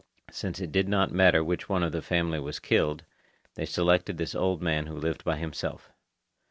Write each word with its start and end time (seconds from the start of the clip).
Since 0.31 0.59
it 0.59 0.71
did 0.71 0.89
not 0.89 1.11
matter 1.11 1.43
which 1.43 1.69
one 1.69 1.83
of 1.83 1.91
the 1.91 2.01
family 2.01 2.39
was 2.39 2.57
killed, 2.57 3.03
they 3.53 3.67
selected 3.67 4.17
this 4.17 4.33
old 4.33 4.59
man 4.59 4.87
who 4.87 4.97
lived 4.97 5.23
by 5.23 5.37
himself. 5.37 5.91